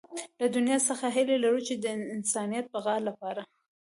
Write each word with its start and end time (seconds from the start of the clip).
له 0.39 0.47
دنيا 0.55 0.77
څخه 0.89 1.05
هيله 1.15 1.35
لرو 1.43 1.59
چې 1.67 1.73
د 1.77 1.85
انسانيت 2.15 2.65
بقا 2.73 2.95
لپاره. 3.07 3.41